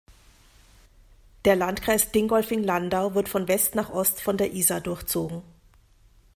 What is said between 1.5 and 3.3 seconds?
Landkreis Dingolfing-Landau wird